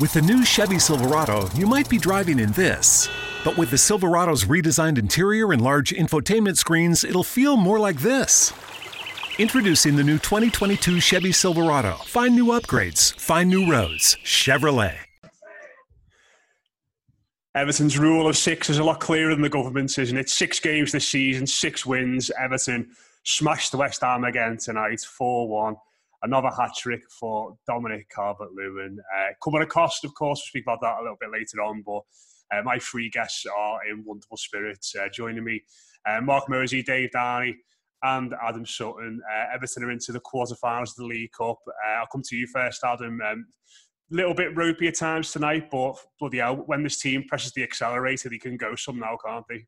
[0.00, 3.08] With the new Chevy Silverado, you might be driving in this.
[3.44, 8.52] But with the Silverado's redesigned interior and large infotainment screens, it'll feel more like this.
[9.38, 11.92] Introducing the new 2022 Chevy Silverado.
[12.06, 14.16] Find new upgrades, find new roads.
[14.24, 14.96] Chevrolet.
[17.54, 20.28] Everton's rule of six is a lot clearer than the government's, isn't it?
[20.28, 22.32] Six games this season, six wins.
[22.36, 22.88] Everton
[23.22, 25.76] smashed West Ham again tonight, 4 1
[26.24, 28.98] another hat trick for Dominic Calvert Lewin.
[29.16, 31.82] Uh, coming at cost, of course, we'll speak about that a little bit later on,
[31.86, 32.02] but
[32.52, 34.94] uh, my three guests are in wonderful spirits.
[34.94, 35.62] Uh, joining me,
[36.08, 37.56] uh, Mark Mersey, Dave Downey,
[38.02, 39.20] and Adam Sutton.
[39.30, 41.58] Uh, Everton are into the quarterfinals of the League Cup.
[41.66, 43.20] Uh, I'll come to you first, Adam.
[43.20, 43.46] Um,
[44.10, 48.28] little bit ropey at times tonight, but bloody hell, when this team presses the accelerator,
[48.28, 49.66] they can go some now, can't they?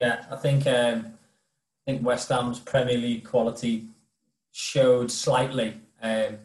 [0.00, 1.14] Yeah, I think um,
[1.86, 3.88] I think West Ham's Premier League quality
[4.54, 5.74] showed slightly.
[6.00, 6.38] Um,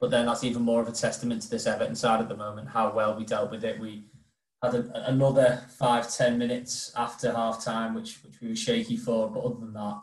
[0.00, 2.68] but then that's even more of a testament to this Everton side at the moment,
[2.68, 3.78] how well we dealt with it.
[3.78, 4.02] We
[4.60, 9.30] had a, another five, ten minutes after half time, which, which we were shaky for.
[9.30, 10.00] But other than that,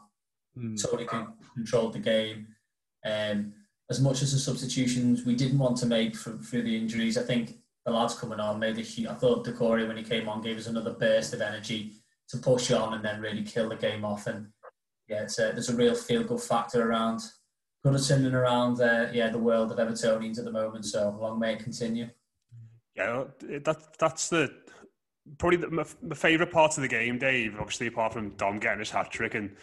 [0.57, 0.81] mm.
[0.81, 1.05] Tony
[1.53, 2.47] controlled the game.
[3.05, 3.53] Um,
[3.89, 7.23] as much as the substitutions we didn't want to make for, through the injuries, I
[7.23, 9.07] think the lads coming on made a huge.
[9.07, 11.95] I thought Doucouré, when he came on, gave us another burst of energy
[12.29, 14.27] to push on and then really kill the game off.
[14.27, 14.47] And
[15.09, 17.21] yeah, it's a, there's a real feel good factor around
[17.85, 20.85] Goodison and around uh, yeah the world of Evertonians at the moment.
[20.85, 22.09] So long may it continue.
[22.95, 24.53] Yeah, that that's the
[25.37, 27.55] probably the, my, my favourite part of the game, Dave.
[27.59, 29.55] Obviously, apart from Dom getting his hat trick and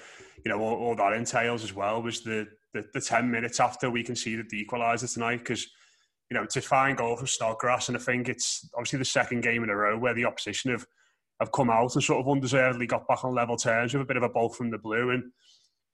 [0.44, 3.90] you know all, all that entails as well, was the, the, the ten minutes after
[3.90, 5.66] we conceded the equaliser tonight because.
[6.28, 9.62] You know, to find goal from Snodgrass, and I think it's obviously the second game
[9.62, 10.84] in a row where the opposition have,
[11.38, 14.16] have come out and sort of undeservedly got back on level terms with a bit
[14.16, 15.10] of a bolt from the blue.
[15.10, 15.30] And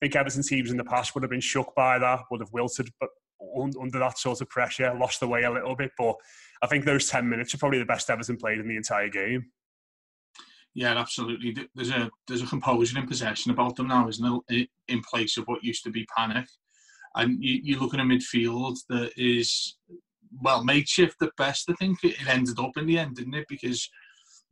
[0.02, 2.90] think Everton teams in the past would have been shook by that, would have wilted,
[3.00, 3.10] but
[3.80, 5.92] under that sort of pressure, lost the way a little bit.
[5.96, 6.16] But
[6.60, 9.46] I think those 10 minutes are probably the best Everton played in the entire game.
[10.74, 11.54] Yeah, absolutely.
[11.74, 14.70] There's a there's a composure in possession about them now, isn't it?
[14.88, 16.46] In place of what used to be panic,
[17.14, 19.76] and you, you look at a midfield that is
[20.40, 21.68] well makeshift at best.
[21.68, 23.44] I think it ended up in the end, didn't it?
[23.50, 23.86] Because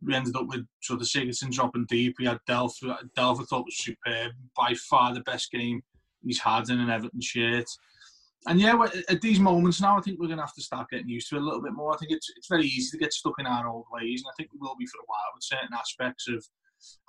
[0.02, 2.16] we ended up with sort of Sigurdsson dropping deep.
[2.18, 2.74] We had Delph.
[2.82, 4.32] Delph I thought was superb.
[4.56, 5.82] By far the best game
[6.22, 7.66] he's had in an Everton shirt.
[8.46, 11.10] And yeah, at these moments now, I think we're going to have to start getting
[11.10, 11.92] used to it a little bit more.
[11.92, 14.34] I think it's it's very easy to get stuck in our old ways, and I
[14.36, 16.42] think we will be for a while with certain aspects of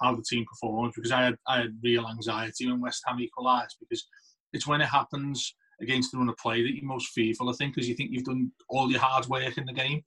[0.01, 0.93] how the team performs.
[0.93, 4.05] Because I had I had real anxiety when West Ham equalised because
[4.51, 7.73] it's when it happens against the run of play that you're most fearful, I think,
[7.73, 10.03] because you think you've done all your hard work in the game.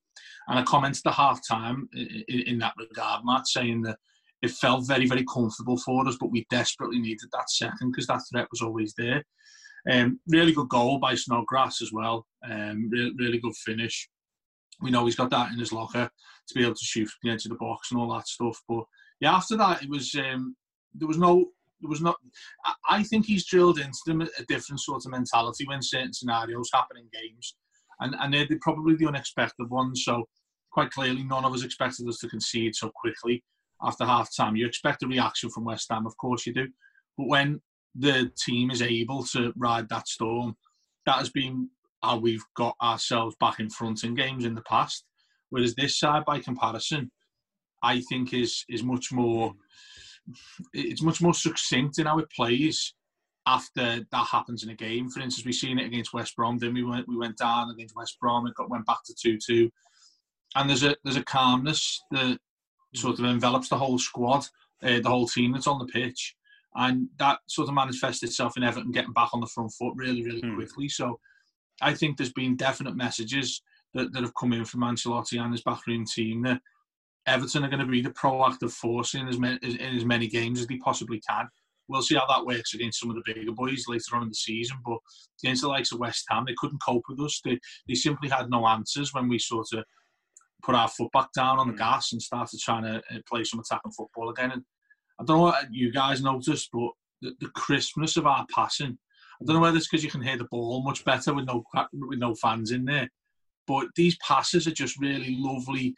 [0.48, 3.98] And I commented at half time in, in that regard, Matt, saying that
[4.42, 8.20] it felt very, very comfortable for us, but we desperately needed that second because that
[8.30, 9.24] threat was always there.
[9.90, 12.26] Um, really good goal by Snodgrass as well.
[12.48, 14.08] Um, really, really good finish.
[14.80, 16.10] We know he's got that in his locker
[16.48, 18.60] to be able to shoot from the edge of the box and all that stuff.
[18.68, 18.84] But
[19.20, 20.56] yeah, after that, it was um,
[20.94, 21.46] there was no
[21.84, 22.16] there was not.
[22.88, 26.96] I think he's drilled into them a different sort of mentality when certain scenarios happen
[26.96, 27.56] in games,
[28.00, 30.02] and and they're probably the unexpected ones.
[30.04, 30.24] So
[30.72, 33.44] quite clearly, none of us expected us to concede so quickly
[33.82, 34.56] after half time.
[34.56, 36.68] You expect a reaction from West Ham, of course you do,
[37.18, 37.60] but when
[37.94, 40.56] the team is able to ride that storm,
[41.04, 41.68] that has been
[42.02, 45.04] how we've got ourselves back in front in games in the past.
[45.50, 47.10] Whereas this side, by comparison,
[47.82, 49.52] I think is is much more
[50.72, 52.94] it's much more succinct in how it plays
[53.46, 55.10] after that happens in a game.
[55.10, 56.58] For instance, we've seen it against West Brom.
[56.58, 58.46] Then we went we went down against West Brom.
[58.46, 59.70] It got went back to two two,
[60.54, 62.38] and there's a there's a calmness that
[62.94, 64.46] sort of envelops the whole squad,
[64.82, 66.34] uh, the whole team that's on the pitch,
[66.76, 70.24] and that sort of manifests itself in Everton getting back on the front foot really
[70.24, 70.54] really mm.
[70.54, 70.88] quickly.
[70.88, 71.18] So
[71.82, 73.62] I think there's been definite messages
[73.94, 76.60] that, that have come in from Ancelotti and his backroom team that
[77.26, 80.60] Everton are going to be the proactive force in as many, in as many games
[80.60, 81.48] as they possibly can.
[81.88, 84.34] We'll see how that works against some of the bigger boys later on in the
[84.34, 84.78] season.
[84.84, 84.98] But
[85.42, 87.40] against the likes of West Ham, they couldn't cope with us.
[87.44, 89.84] They, they simply had no answers when we sort of
[90.62, 93.60] put our foot back down on the gas and started trying to uh, play some
[93.60, 94.52] attacking football again.
[94.52, 94.62] And
[95.20, 96.90] I don't know what you guys noticed, but
[97.20, 98.98] the, the crispness of our passing.
[99.40, 101.64] I don't know whether it's because you can hear the ball much better with no
[101.92, 103.10] with no fans in there,
[103.66, 105.94] but these passes are just really lovely,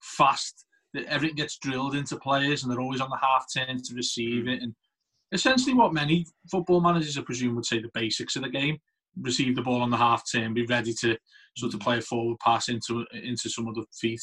[0.00, 0.64] fast
[1.06, 4.62] everything gets drilled into players and they're always on the half turn to receive it.
[4.62, 4.74] And
[5.32, 8.78] essentially, what many football managers, I presume, would say the basics of the game:
[9.20, 11.16] receive the ball on the half turn, be ready to
[11.56, 14.22] sort of play a forward pass into into some other feet.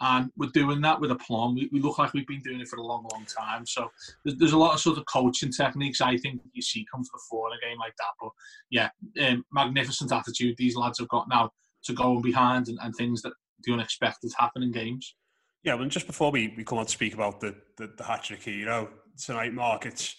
[0.00, 1.54] And we're doing that with a plum.
[1.54, 3.64] We, we look like we've been doing it for a long, long time.
[3.64, 3.90] So
[4.24, 7.10] there's, there's a lot of sort of coaching techniques I think you see come to
[7.12, 8.12] the fore in a game like that.
[8.20, 8.30] But
[8.70, 8.88] yeah,
[9.24, 11.50] um, magnificent attitude these lads have got now
[11.84, 13.32] to go behind and, and things that
[13.62, 15.14] the unexpected happen in games.
[15.64, 18.22] Yeah, well, just before we, we come on to speak about the, the, the hat
[18.22, 20.14] trick you know, tonight, Mark, it's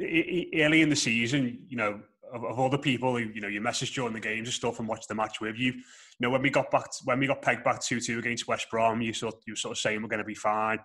[0.00, 2.00] early in the season, you know,
[2.32, 4.78] of, of all the people who, you know, you messaged during the games and stuff
[4.78, 5.82] and watched the match with you, you
[6.20, 8.70] know, when we got back, to, when we got pegged back 2 2 against West
[8.70, 10.78] Brom, you sort, you were sort of saying we're going to be fine.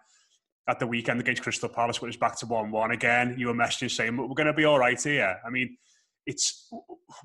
[0.67, 3.47] At the weekend against Crystal Palace, when it was back to 1 1 again, you
[3.47, 5.37] were messaging saying we're going to be all right here.
[5.45, 5.77] I mean,
[6.25, 6.71] it's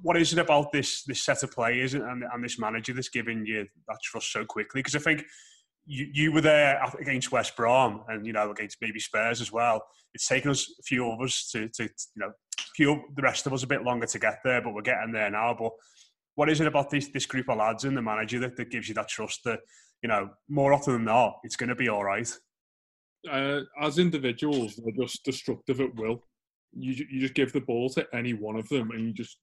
[0.03, 3.47] what is it about this this set of players and, and this manager that's giving
[3.47, 4.81] you that trust so quickly?
[4.81, 5.25] Because I think
[5.87, 9.83] you, you were there against West Brom and you know against maybe Spurs as well.
[10.15, 12.33] It's taken us a few of us to, to you know
[12.75, 15.31] few the rest of us a bit longer to get there, but we're getting there
[15.31, 15.57] now.
[15.59, 15.73] But
[16.35, 18.89] what is it about this this group of lads and the manager that, that gives
[18.89, 19.61] you that trust that
[20.03, 22.33] you know more often than not it's going to be all right?
[23.31, 26.23] Uh, as individuals, they're just destructive at will.
[26.73, 29.39] You you just give the ball to any one of them, and you just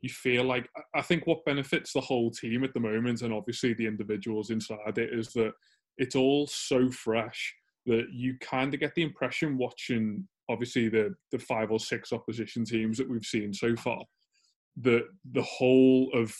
[0.00, 3.74] you feel like I think what benefits the whole team at the moment, and obviously
[3.74, 5.52] the individuals inside it, is that
[5.98, 7.54] it's all so fresh
[7.86, 12.64] that you kind of get the impression watching obviously the the five or six opposition
[12.64, 14.02] teams that we've seen so far
[14.80, 16.34] that the whole of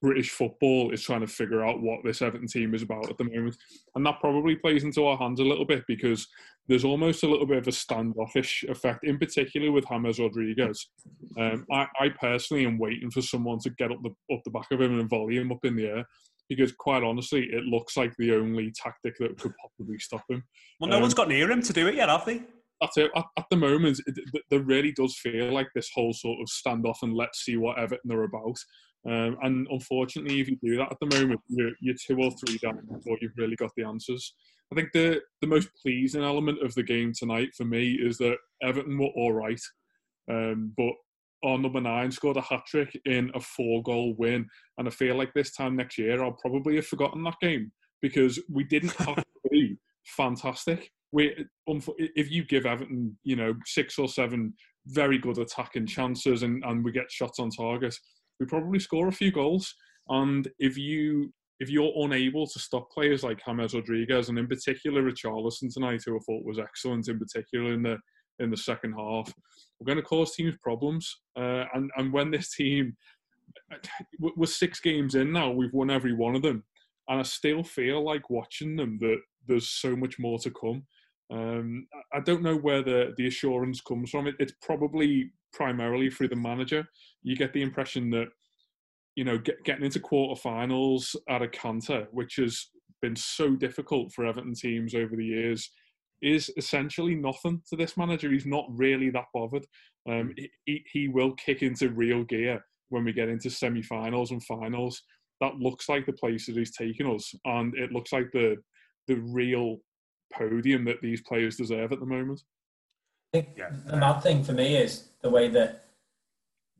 [0.00, 3.24] British football is trying to figure out what this Everton team is about at the
[3.24, 3.56] moment.
[3.96, 6.28] And that probably plays into our hands a little bit because
[6.68, 10.88] there's almost a little bit of a standoffish effect, in particular with James Rodriguez.
[11.36, 14.70] Um, I, I, personally am waiting for someone to get up the up the back
[14.70, 16.04] of him and volley him up in the air
[16.48, 20.42] because quite honestly, it looks like the only tactic that could possibly stop him.
[20.80, 22.42] Well, no um, one's got near him to do it yet, have they?
[22.80, 23.10] That's it.
[23.16, 27.14] At, at the moment, it, really does feel like this whole sort of standoff and
[27.14, 28.56] let's see what Everton are about.
[29.06, 32.58] Um, and unfortunately, if you do that at the moment, you're, you're two or three
[32.58, 34.34] down before you've really got the answers.
[34.70, 38.36] I think the the most pleasing element of the game tonight for me is that
[38.62, 39.60] Everton were all right,
[40.30, 40.92] um, but
[41.44, 44.46] our number nine scored a hat trick in a four goal win.
[44.76, 48.40] And I feel like this time next year, I'll probably have forgotten that game because
[48.50, 50.90] we didn't have to be fantastic.
[51.12, 51.34] We,
[51.66, 54.54] if you give Everton, you know, six or seven
[54.86, 57.94] very good attacking chances and, and we get shots on target,
[58.40, 59.74] we probably score a few goals.
[60.08, 65.02] And if you if you're unable to stop players like James Rodriguez and in particular
[65.02, 67.98] Richarlison tonight, who I thought was excellent in particular in the
[68.38, 69.32] in the second half,
[69.78, 71.20] we're going to cause teams problems.
[71.36, 72.96] Uh, and and when this team
[74.18, 76.64] we're six games in now, we've won every one of them,
[77.08, 80.84] and I still feel like watching them that there's so much more to come.
[81.30, 84.26] Um, I don't know where the, the assurance comes from.
[84.26, 86.86] It, it's probably primarily through the manager.
[87.22, 88.28] You get the impression that
[89.14, 92.68] you know get, getting into quarterfinals at a canter, which has
[93.02, 95.70] been so difficult for Everton teams over the years,
[96.22, 98.30] is essentially nothing to this manager.
[98.30, 99.66] He's not really that bothered.
[100.08, 100.34] Um,
[100.64, 105.02] he, he will kick into real gear when we get into semi-finals and finals.
[105.40, 108.56] That looks like the places he's taking us, and it looks like the
[109.06, 109.78] the real
[110.32, 112.42] podium that these players deserve at the moment.
[113.32, 113.70] I think yeah.
[113.86, 115.84] the mad thing for me is the way that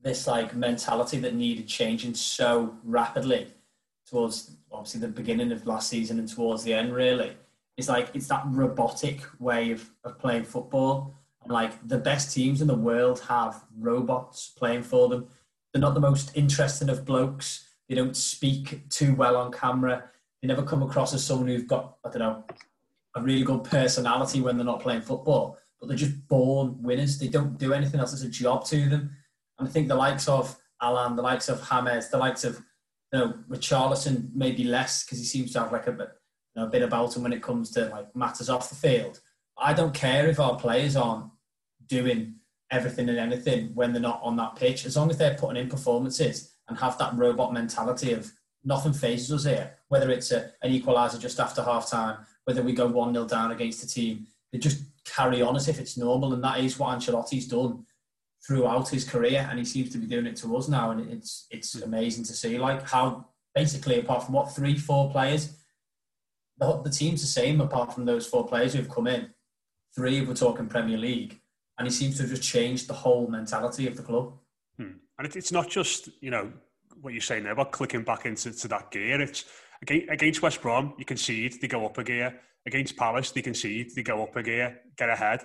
[0.02, 3.48] this like mentality that needed changing so rapidly
[4.06, 7.32] towards obviously the beginning of last season and towards the end really
[7.78, 11.14] it's like it's that robotic way of, of playing football.
[11.42, 15.28] And like the best teams in the world have robots playing for them.
[15.72, 17.68] they're not the most interesting of blokes.
[17.88, 20.10] They don't speak too well on camera.
[20.42, 22.44] They never come across as someone who've got, I don't know,
[23.14, 25.56] a really good personality when they're not playing football.
[25.80, 27.18] But they're just born winners.
[27.18, 29.16] They don't do anything else as a job to them.
[29.58, 32.60] And I think the likes of Alan, the likes of James, the likes of
[33.12, 36.08] you know Richarlison, maybe less because he seems to have like a
[36.58, 39.20] know, a bit about him when it comes to like matters off the field.
[39.56, 41.26] I don't care if our players aren't
[41.86, 42.34] doing
[42.70, 45.68] everything and anything when they're not on that pitch, as long as they're putting in
[45.68, 48.30] performances and have that robot mentality of
[48.64, 52.72] nothing phases us here, whether it's a, an equaliser just after half time, whether we
[52.72, 56.34] go 1 0 down against a team, they just carry on as if it's normal.
[56.34, 57.84] And that is what Ancelotti's done
[58.46, 59.46] throughout his career.
[59.50, 60.90] And he seems to be doing it to us now.
[60.90, 61.84] And it's, it's hmm.
[61.84, 65.57] amazing to see, like, how basically, apart from what, three, four players,
[66.58, 69.30] the, the team's the same apart from those four players who've come in.
[69.94, 71.40] Three, we're talking Premier League
[71.78, 74.34] and he seems to have just changed the whole mentality of the club.
[74.76, 74.98] Hmm.
[75.18, 76.52] And it's not just you know
[77.00, 79.20] what you're saying there about clicking back into to that gear.
[79.20, 79.44] It's
[79.88, 82.40] against West Brom, you concede, they go up a gear.
[82.66, 85.40] Against Palace, they concede, they go up a gear, get ahead.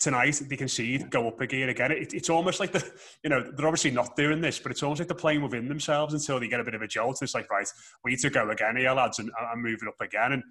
[0.00, 1.92] Tonight, they can concede, go up a gear again.
[1.92, 2.82] It, it's almost like the,
[3.22, 6.14] you know, they're obviously not doing this, but it's almost like they're playing within themselves
[6.14, 7.18] until they get a bit of a jolt.
[7.20, 7.68] It's like, right,
[8.02, 10.32] we need to go again here, lads, and, and move it up again.
[10.32, 10.42] And,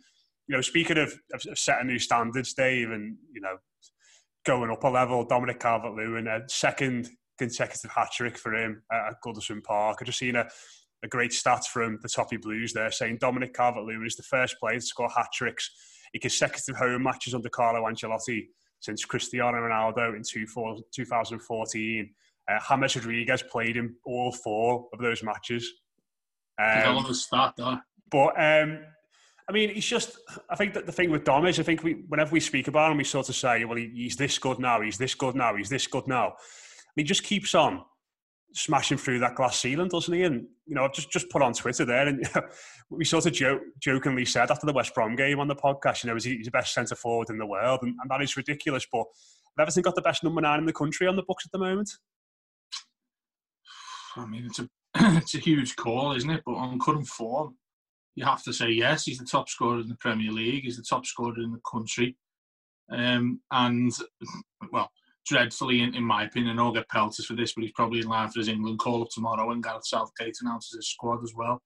[0.47, 3.57] you know, speaking of, of setting new standards, Dave, and, you know,
[4.45, 5.25] going up a level.
[5.25, 9.97] Dominic Calvert-Lewin, a second consecutive hat trick for him at Goodison Park.
[10.01, 10.47] I just seen a,
[11.03, 14.75] a great stat from the Toppy Blues there saying Dominic Calvert-Lewin is the first player
[14.75, 15.71] to score hat tricks
[16.13, 18.47] in consecutive home matches under Carlo Ancelotti
[18.79, 22.13] since Cristiano Ronaldo in 2014.
[22.49, 25.71] Uh, James Rodriguez played in all four of those matches.
[26.59, 27.77] Um, stat, though.
[28.11, 28.79] But um,
[29.47, 30.17] I mean, he's just.
[30.49, 32.91] I think that the thing with Dom is, I think we, whenever we speak about
[32.91, 34.81] him, we sort of say, "Well, he, he's this good now.
[34.81, 35.55] He's this good now.
[35.55, 37.83] He's this good now." And he just keeps on
[38.53, 40.23] smashing through that glass ceiling, doesn't he?
[40.23, 42.47] And you know, I've just just put on Twitter there, and you know,
[42.89, 46.09] we sort of joke, jokingly said after the West Brom game on the podcast, you
[46.09, 48.85] know, he's the best centre forward in the world, and, and that is ridiculous.
[48.91, 49.05] But
[49.59, 51.89] Everton got the best number nine in the country on the books at the moment.
[54.15, 54.69] I mean, it's a
[55.17, 56.43] it's a huge call, isn't it?
[56.45, 57.55] But on current form,
[58.15, 59.05] you have to say yes.
[59.05, 60.63] He's the top scorer in the Premier League.
[60.63, 62.17] He's the top scorer in the country.
[62.91, 63.91] Um, and,
[64.71, 64.89] well,
[65.29, 68.29] dreadfully, in, in my opinion, I'll get pelters for this, but he's probably in line
[68.29, 71.61] for his England call up tomorrow and Gareth Southgate announces his squad as well.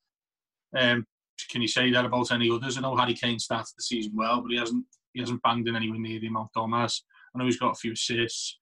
[0.77, 1.05] Um,
[1.49, 2.77] can you say that about any others?
[2.77, 5.75] I know Harry Kane started the season well, but he hasn't he hasn't banged in
[5.75, 7.03] anywhere near the amount Thomas.
[7.33, 8.59] I know he's got a few assists.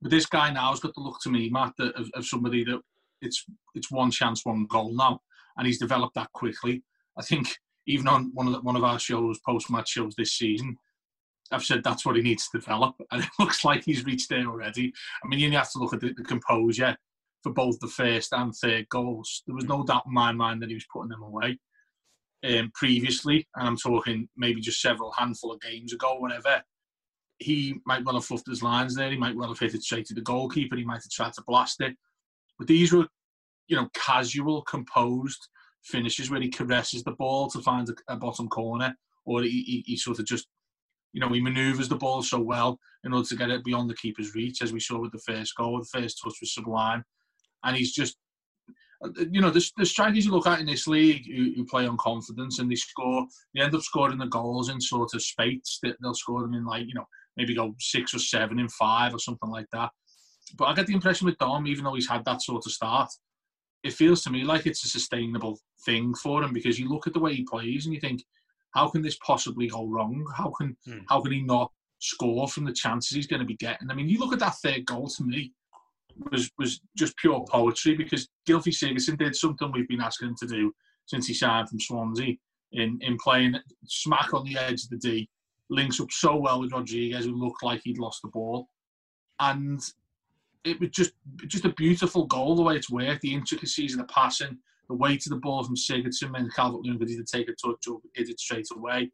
[0.00, 2.80] But this guy now has got the look to me, Matt, of, of somebody that
[3.20, 5.20] it's it's one chance, one goal now.
[5.56, 6.84] And he's developed that quickly.
[7.18, 7.48] I think
[7.86, 10.76] even on one of the, one of our shows, post match shows this season,
[11.52, 14.46] I've said that's what he needs to develop, and it looks like he's reached there
[14.46, 14.92] already.
[15.24, 16.96] I mean, you have to look at the, the composure
[17.42, 19.42] for both the first and third goals.
[19.46, 21.58] There was no doubt in my mind that he was putting them away.
[22.44, 26.62] Um, previously, and I'm talking maybe just several handful of games ago, whatever,
[27.38, 29.10] he might well have fluffed his lines there.
[29.10, 30.76] He might well have hit it straight to the goalkeeper.
[30.76, 31.96] He might have tried to blast it.
[32.58, 33.06] But these were,
[33.68, 35.48] you know, casual, composed
[35.84, 39.84] finishes where he caresses the ball to find a, a bottom corner, or he, he,
[39.86, 40.46] he, sort of just,
[41.12, 43.96] you know, he manoeuvres the ball so well in order to get it beyond the
[43.96, 45.78] keeper's reach, as we saw with the first goal.
[45.78, 47.04] The first touch was sublime,
[47.64, 48.16] and he's just,
[49.04, 51.86] uh, you know, the, the strikers you look at in this league who, who, play
[51.86, 55.78] on confidence and they score, they end up scoring the goals in sort of spates.
[55.82, 59.14] That They'll score them in like, you know, maybe go six or seven in five
[59.14, 59.90] or something like that.
[60.56, 63.10] But I get the impression with Dom, even though he's had that sort of start,
[63.84, 67.12] it feels to me like it's a sustainable thing for him because you look at
[67.12, 68.22] the way he plays and you think,
[68.74, 70.24] how can this possibly go wrong?
[70.36, 71.02] How can mm.
[71.08, 73.90] how can he not score from the chances he's going to be getting?
[73.90, 75.52] I mean, you look at that third goal to me
[76.30, 80.46] was was just pure poetry because Gylfi Sigurdsson did something we've been asking him to
[80.46, 80.72] do
[81.06, 82.36] since he signed from Swansea
[82.72, 83.54] in in playing
[83.86, 85.28] smack on the edge of the D,
[85.70, 88.68] links up so well with Rodriguez who looked like he'd lost the ball,
[89.40, 89.80] and
[90.64, 91.12] it was just
[91.46, 94.58] just a beautiful goal the way it's worked, the intricacies of the passing,
[94.88, 98.00] the weight of the ball from Sigurdsson and Calvert-Lewin could either take a touch or
[98.14, 99.10] hit it straight away.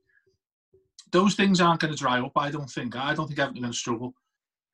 [1.11, 2.97] Those things aren't going to dry up, I don't think.
[2.97, 4.15] I don't think Everton going to struggle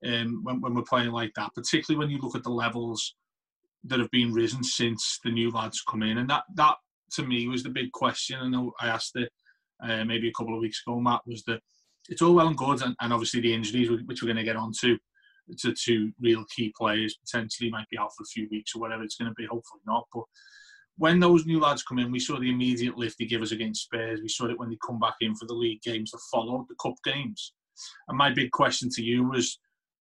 [0.07, 3.17] um, when, when we're playing like that, particularly when you look at the levels
[3.85, 6.19] that have been risen since the new lads come in.
[6.19, 6.77] And that, that
[7.13, 8.39] to me, was the big question.
[8.41, 9.31] I know I asked it
[9.83, 11.61] uh, maybe a couple of weeks ago, Matt, was that
[12.09, 14.57] it's all well and good, and, and obviously the injuries, which we're going to get
[14.57, 14.99] onto,
[15.59, 19.03] to two real key players potentially might be out for a few weeks or whatever
[19.03, 19.47] it's going to be.
[19.47, 20.07] Hopefully not.
[20.13, 20.25] But
[20.97, 23.85] when those new lads come in, we saw the immediate lift they give us against
[23.85, 24.21] Spurs.
[24.23, 26.75] We saw it when they come back in for the league games that followed the
[26.83, 27.55] cup games.
[28.09, 29.59] And my big question to you was,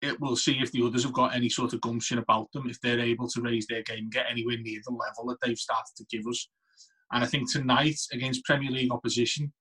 [0.02, 2.80] it will see if the others have got any sort of gumption about them, if
[2.82, 6.06] they're able to raise their game, get anywhere near the level that they've started to
[6.10, 6.50] give us.
[7.12, 9.52] And I think tonight against Premier League opposition,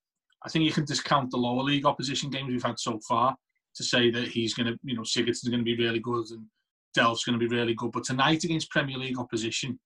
[0.45, 3.37] I think you can discount the lower league opposition games we've had so far
[3.75, 6.45] to say that he's going to, you know, Sigurdsson's going to be really good and
[6.95, 7.93] Delph's going to be really good.
[7.93, 9.79] But tonight against Premier League opposition,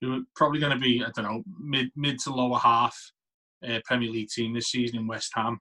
[0.00, 2.96] who are probably going to be, I don't know, mid mid to lower half
[3.66, 5.58] uh, Premier League team this season in West Ham,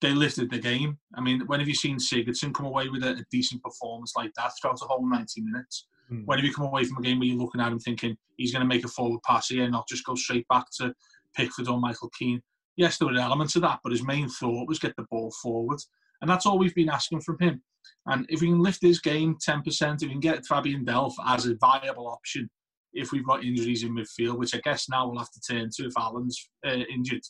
[0.00, 0.98] they lifted the game.
[1.14, 4.32] I mean, when have you seen Sigurdsson come away with a, a decent performance like
[4.36, 5.86] that throughout the whole 90 minutes?
[6.12, 6.26] Mm.
[6.26, 8.52] When have you come away from a game where you're looking at him thinking he's
[8.52, 10.94] going to make a forward pass here, and not just go straight back to
[11.34, 12.42] Pickford or Michael Keane?
[12.76, 15.78] Yes, there were elements of that, but his main thought was get the ball forward.
[16.20, 17.62] And that's all we've been asking from him.
[18.06, 21.46] And if we can lift his game 10%, if we can get Fabian Delph as
[21.46, 22.50] a viable option,
[22.96, 25.86] if we've got injuries in midfield, which I guess now we'll have to turn to
[25.86, 27.22] if Allen's uh, injured,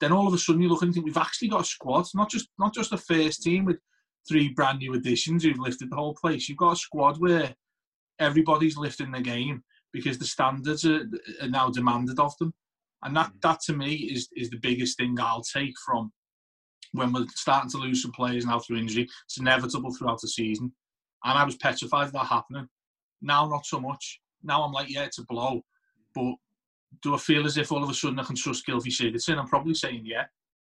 [0.00, 2.30] then all of a sudden you look and think we've actually got a squad, not
[2.30, 3.78] just not just a first team with
[4.28, 6.48] three brand new additions who've lifted the whole place.
[6.48, 7.54] You've got a squad where
[8.18, 11.06] everybody's lifting the game because the standards are,
[11.42, 12.52] are now demanded of them,
[13.02, 16.12] and that that to me is is the biggest thing I'll take from
[16.92, 19.08] when we're starting to lose some players now through injury.
[19.26, 20.72] It's inevitable throughout the season,
[21.24, 22.68] and I was petrified of that happening.
[23.20, 24.20] Now, not so much.
[24.42, 25.62] Now I'm like, yeah, it's a blow,
[26.14, 26.34] but
[27.02, 29.38] do I feel as if all of a sudden I can trust Gylfi Sigurdsson?
[29.38, 30.24] I'm probably saying yeah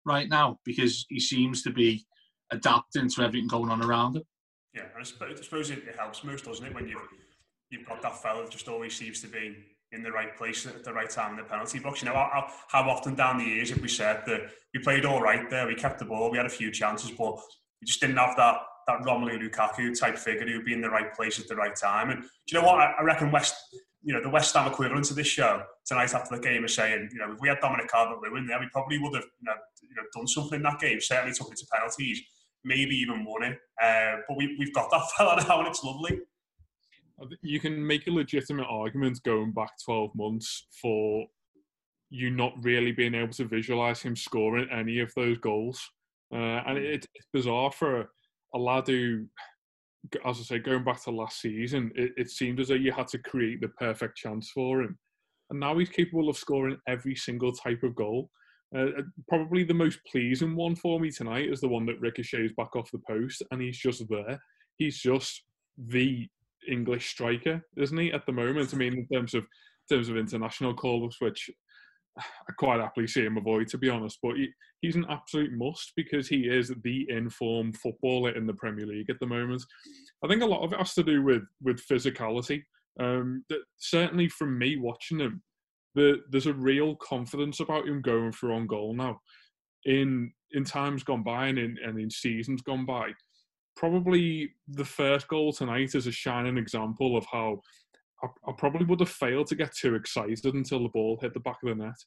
[0.05, 2.05] right now because he seems to be
[2.51, 4.23] adapting to everything going on around him.
[4.73, 7.01] Yeah, I suppose it helps most, doesn't it, when you've,
[7.69, 9.55] you've got that fella that just always seems to be
[9.91, 12.01] in the right place at the right time in the penalty box.
[12.01, 15.21] You know, how, how often down the years have we said that we played all
[15.21, 17.35] right there, we kept the ball, we had a few chances, but
[17.81, 18.57] we just didn't have that
[18.89, 22.09] that Romelu Lukaku type figure who'd be in the right place at the right time.
[22.09, 22.79] And do you know what?
[22.79, 23.55] I, reckon West
[24.01, 27.09] you know, the West Ham equivalent of this show tonight after the game is saying,
[27.11, 29.95] you know, if we had Dominic Calvert-Lewin there, we probably would have, you know, you
[29.95, 31.01] know, done something in that game.
[31.01, 32.21] Certainly took it to penalties,
[32.63, 33.57] maybe even won it.
[33.81, 36.19] Uh, but we, we've got that fella now, and it's lovely.
[37.41, 41.25] You can make a legitimate argument going back 12 months for
[42.09, 45.81] you not really being able to visualise him scoring any of those goals.
[46.33, 48.09] Uh, and it, it's bizarre for
[48.53, 49.25] a, lad who
[50.25, 53.07] as I say, going back to last season, it, it seemed as though you had
[53.09, 54.97] to create the perfect chance for him.
[55.49, 58.29] And now he's capable of scoring every single type of goal.
[58.75, 62.53] Uh, uh, probably the most pleasing one for me tonight is the one that ricochets
[62.55, 64.39] back off the post, and he's just there.
[64.77, 65.43] He's just
[65.77, 66.27] the
[66.67, 68.11] English striker, isn't he?
[68.11, 71.49] At the moment, I mean, in terms of in terms of international call-ups, which
[72.17, 74.19] I quite happily see him avoid, to be honest.
[74.21, 74.49] But he,
[74.81, 79.19] he's an absolute must because he is the informed footballer in the Premier League at
[79.19, 79.63] the moment.
[80.23, 82.63] I think a lot of it has to do with with physicality.
[82.99, 85.41] Um, that certainly from me watching him,
[85.95, 89.19] the, there's a real confidence about him going for on goal now.
[89.85, 93.11] In in times gone by and in, and in seasons gone by,
[93.75, 97.61] probably the first goal tonight is a shining example of how
[98.23, 101.39] I, I probably would have failed to get too excited until the ball hit the
[101.39, 101.97] back of the net.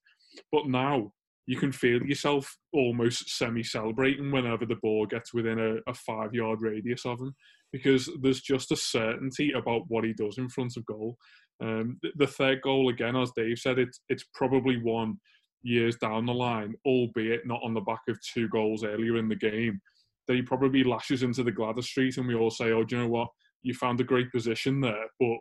[0.50, 1.12] But now
[1.46, 6.34] you can feel yourself almost semi celebrating whenever the ball gets within a, a five
[6.34, 7.34] yard radius of him
[7.72, 11.16] because there's just a certainty about what he does in front of goal.
[11.60, 15.18] Um, the, third goal, again, as Dave said, it's, it's probably one
[15.62, 19.36] years down the line, albeit not on the back of two goals earlier in the
[19.36, 19.80] game,
[20.26, 23.02] that he probably lashes into the Gwladys Street and we all say, oh, do you
[23.02, 23.28] know what?
[23.62, 25.36] You found a great position there, but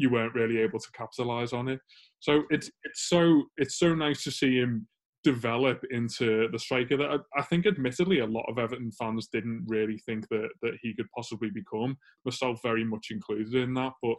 [0.00, 1.78] you weren't really able to capitalize on it.
[2.20, 4.88] So it's it's so it's so nice to see him
[5.22, 9.66] develop into the striker that I, I, think admittedly a lot of Everton fans didn't
[9.66, 14.14] really think that that he could possibly become myself very much included in that but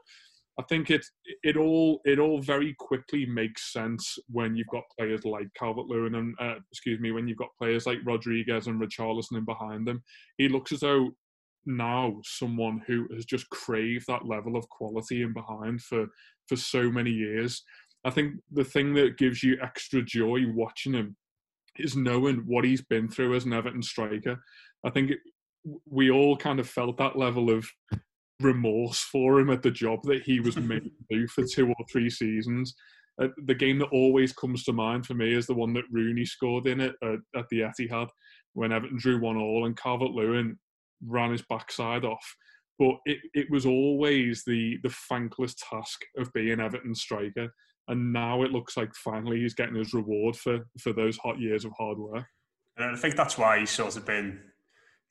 [0.60, 1.04] I think it
[1.42, 6.14] it all it all very quickly makes sense when you've got players like Calvert Lewin
[6.14, 10.04] and uh, excuse me when you've got players like Rodriguez and Richarlison in behind them.
[10.38, 11.12] He looks as though
[11.66, 16.08] now someone who has just craved that level of quality in behind for
[16.48, 17.64] for so many years.
[18.04, 21.16] I think the thing that gives you extra joy watching him
[21.78, 24.44] is knowing what he's been through as an Everton striker.
[24.84, 25.20] I think it,
[25.86, 27.70] we all kind of felt that level of
[28.40, 31.86] remorse for him at the job that he was made to do for two or
[31.92, 32.74] three seasons.
[33.22, 36.26] Uh, the game that always comes to mind for me is the one that Rooney
[36.26, 38.08] scored in it uh, at the Etihad
[38.54, 40.58] when Everton drew one all and Calvert Lewin
[41.06, 42.36] ran his backside off.
[42.80, 47.54] But it, it was always the the thankless task of being Everton striker.
[47.88, 51.66] And now it looks like finally he's getting his reward for, for those hot years
[51.66, 52.26] of hard work.
[52.78, 54.40] And I think that's why he's sort of been,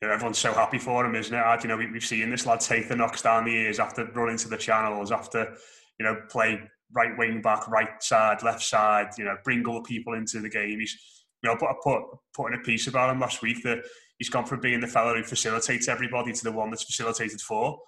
[0.00, 1.62] you know, everyone's so happy for him, isn't it?
[1.62, 4.38] You know, we, have seen this lad take the knocks down the ears after running
[4.38, 5.54] to the channels, after,
[5.98, 6.60] you know, play
[6.92, 10.48] right wing back, right side, left side, you know, bring all the people into the
[10.48, 10.80] game.
[10.80, 10.96] He's
[11.42, 12.02] you know, I put
[12.34, 13.84] put in a piece about him last week that
[14.20, 17.80] he's gone from being the fellow who facilitates everybody to the one that's facilitated for.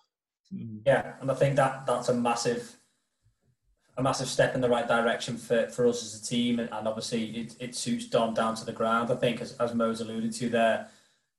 [0.85, 2.77] Yeah, and I think that that's a massive
[3.99, 6.89] a massive step in the right direction for, for us as a team, and, and
[6.89, 9.11] obviously it, it suits Dom down to the ground.
[9.11, 10.89] I think, as, as Mo's alluded to there,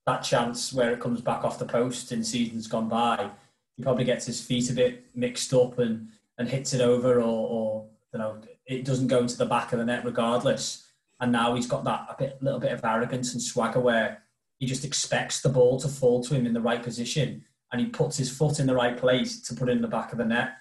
[0.05, 3.31] that chance where it comes back off the post in seasons gone by,
[3.75, 7.47] he probably gets his feet a bit mixed up and, and hits it over, or,
[7.49, 10.87] or you know it doesn't go into the back of the net regardless.
[11.19, 14.22] And now he's got that a bit, little bit of arrogance and swagger where
[14.63, 17.87] he just expects the ball to fall to him in the right position, and he
[17.87, 20.23] puts his foot in the right place to put it in the back of the
[20.23, 20.53] net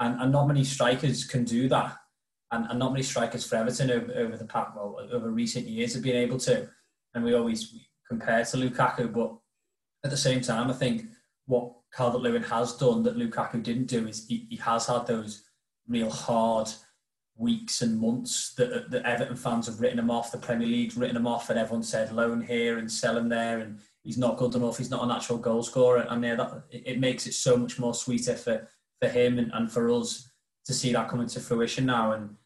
[0.00, 1.96] and, and not many strikers can do that.
[2.52, 5.94] And, and not many strikers for Everton over, over the past, well, over recent years
[5.94, 6.68] have been able to.
[7.14, 7.76] And we always
[8.08, 9.36] compare to Lukaku, but
[10.02, 11.02] at the same time, I think
[11.46, 15.44] what Calvert Lewin has done that Lukaku didn't do is he, he has had those
[15.86, 16.68] real hard
[17.40, 21.16] weeks and months that, that Everton fans have written him off, the Premier League's written
[21.16, 24.54] him off, and everyone said loan here and sell him there, and he's not good
[24.54, 26.06] enough, he's not a natural goal scorer.
[26.08, 28.68] And yeah, that, it makes it so much more sweeter for,
[29.00, 30.30] for him and, and for us
[30.66, 32.12] to see that coming to fruition now.
[32.12, 32.36] And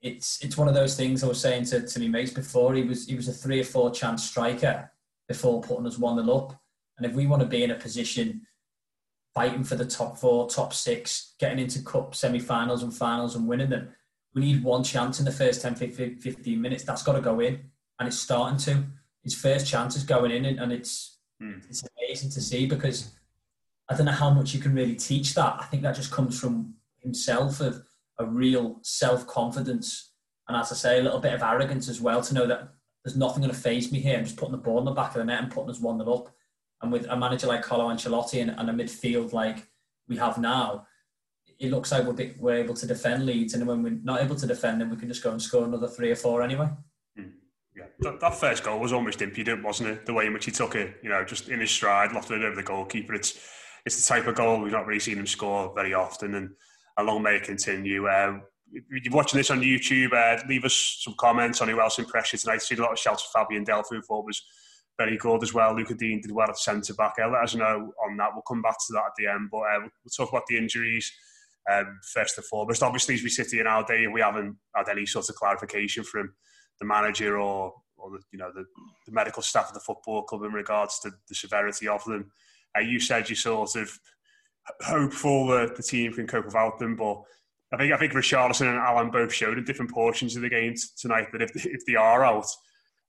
[0.00, 2.74] it's it's one of those things I was saying to, to me mates before.
[2.74, 4.90] He was he was a three or four chance striker
[5.28, 6.60] before putting us one nil up.
[6.96, 8.42] And if we want to be in a position
[9.34, 13.70] fighting for the top four, top six, getting into cup semi-finals and finals and winning
[13.70, 13.88] them,
[14.34, 16.84] we need one chance in the first 10, 15 minutes.
[16.84, 17.60] That's got to go in,
[17.98, 18.84] and it's starting to.
[19.22, 21.62] His first chance is going in, and, and it's mm.
[21.68, 23.12] it's amazing to see because
[23.88, 25.56] I don't know how much you can really teach that.
[25.60, 27.82] I think that just comes from himself of
[28.18, 30.12] a real self confidence,
[30.48, 32.72] and as I say, a little bit of arrogance as well to know that
[33.04, 34.18] there's nothing going to phase me here.
[34.18, 36.00] I'm just putting the ball in the back of the net and putting us one
[36.00, 36.34] up.
[36.80, 39.68] And with a manager like Carlo Ancelotti and, and a midfield like
[40.08, 40.86] we have now,
[41.58, 44.46] it looks like we're, we're able to defend leads, and when we're not able to
[44.46, 46.68] defend them, we can just go and score another three or four anyway.
[47.16, 47.30] Hmm.
[47.76, 50.06] Yeah, that, that, first goal was almost impudent, wasn't it?
[50.06, 52.44] The way in which he took it, you know, just in his stride, lofted it
[52.44, 53.14] over the goalkeeper.
[53.14, 53.40] It's
[53.84, 56.50] it's the type of goal we've not really seen him score very often, and
[56.98, 58.06] a long may it continue.
[58.06, 58.38] Uh,
[58.72, 62.32] if you're watching this on YouTube, uh, leave us some comments on who else impressed
[62.32, 62.54] you tonight.
[62.54, 64.42] I see a lot of shouts for Fabian Delph, who thought was
[64.98, 65.74] very good as well.
[65.74, 67.14] Lucas Digne did well at centre back.
[67.22, 68.30] Uh, let us know on that.
[68.32, 71.12] We'll come back to that at the end, but uh, we'll talk about the injuries
[71.70, 72.82] um, first and foremost.
[72.82, 76.32] Obviously, as we sit here now, Dave, we haven't had any sort of clarification from
[76.80, 78.64] the manager or, or the, you know the,
[79.06, 82.30] the medical staff of the football club in regards to the severity of them.
[82.76, 83.98] Uh, you said you sort of
[84.82, 87.20] hopeful that the team can cope without them, but
[87.72, 90.74] I think I think Richarlison and Allan both showed in different portions of the game
[90.98, 92.46] tonight that if if they are out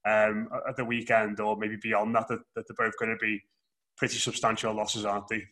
[0.06, 3.42] um, at the weekend or maybe beyond that, that, that they're both going to be
[3.96, 5.42] pretty substantial losses, aren't they?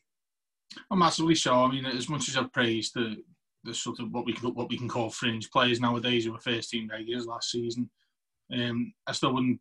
[0.91, 1.55] Well, massively so.
[1.55, 3.17] I mean, as much as I've praised the
[3.65, 6.41] the sort of what we can, what we can call fringe players nowadays who were
[6.41, 7.89] first team regulars last season,
[8.53, 9.61] um, I still wouldn't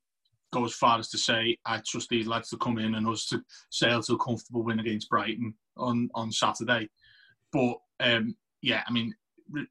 [0.51, 3.27] go as far as to say I trust these lads to come in and us
[3.27, 6.89] to sail to a comfortable win against Brighton on on Saturday.
[7.53, 9.13] But um, yeah, I mean,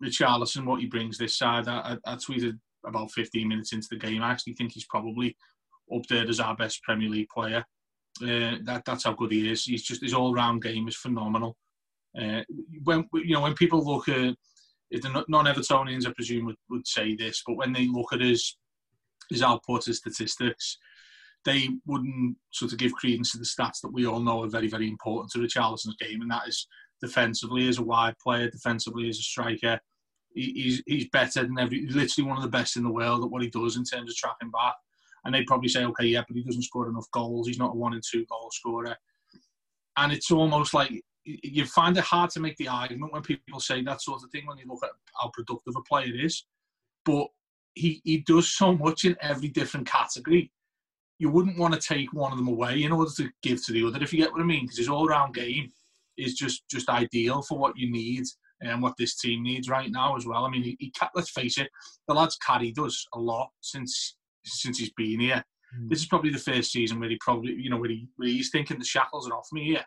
[0.03, 4.23] Richarlison, what he brings this side, I, I, tweeted about 15 minutes into the game.
[4.23, 5.37] I actually think he's probably
[5.95, 7.65] up there as our best Premier League player.
[8.23, 9.65] Uh, that that's how good he is.
[9.65, 11.57] He's just his all round game is phenomenal.
[12.21, 12.43] Uh,
[12.85, 14.35] when you know when people look at
[14.91, 18.57] if the non-Evertonians, I presume would, would say this, but when they look at his
[19.31, 20.77] his output, his statistics,
[21.45, 24.69] they wouldn't sort of give credence to the stats that we all know are very,
[24.69, 26.67] very important to the Richarlison's game, and that is
[27.01, 29.81] defensively as a wide player, defensively as a striker.
[30.35, 33.43] he's he's better than every, literally one of the best in the world at what
[33.43, 34.75] he does in terms of trapping back.
[35.25, 37.47] And they'd probably say, okay, yeah, but he doesn't score enough goals.
[37.47, 38.97] He's not a one and two goal scorer.
[39.97, 40.93] And it's almost like
[41.25, 44.47] you find it hard to make the argument when people say that sort of thing
[44.47, 46.45] when you look at how productive a player is.
[47.05, 47.29] But
[47.75, 50.51] he, he does so much in every different category.
[51.19, 53.87] You wouldn't want to take one of them away in order to give to the
[53.87, 55.71] other, if you get what I mean, because his all-round game
[56.17, 58.25] is just just ideal for what you need
[58.63, 60.45] and what this team needs right now as well.
[60.45, 61.71] I mean, he, he let's face it,
[62.09, 64.17] the lad's carried us a lot since
[64.53, 65.45] since he's been here.
[65.79, 65.89] Mm.
[65.89, 68.51] This is probably the first season where he probably, you know, where, he, where he's
[68.51, 69.85] thinking the shackles are off me here.